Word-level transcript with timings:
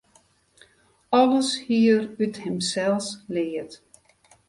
Alles 1.19 1.49
hie 1.65 1.83
er 1.95 2.03
út 2.23 2.35
himsels 2.43 3.07
leard. 3.33 3.73